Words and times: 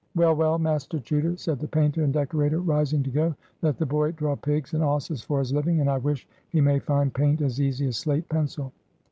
"Well, 0.15 0.35
well, 0.35 0.57
Master 0.57 0.97
Chuter," 0.99 1.37
said 1.37 1.59
the 1.59 1.67
painter 1.67 2.03
and 2.03 2.11
decorator, 2.11 2.59
rising 2.59 3.03
to 3.03 3.11
go, 3.11 3.35
"let 3.61 3.77
the 3.77 3.85
boy 3.85 4.13
draw 4.13 4.35
pigs 4.35 4.73
and 4.73 4.83
osses 4.83 5.21
for 5.21 5.37
his 5.37 5.53
living. 5.53 5.79
And 5.79 5.91
I 5.91 5.99
wish 5.99 6.27
he 6.49 6.59
may 6.59 6.79
find 6.79 7.13
paint 7.13 7.39
as 7.39 7.61
easy 7.61 7.85
as 7.85 7.97
slate 7.97 8.27
pencil." 8.27 8.71